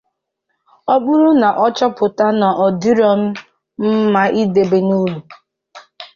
[0.93, 3.15] Ọ bụrụ na ọ chọpụta na ọ dị nnọọ
[4.09, 5.17] mma idebe n'ụlọ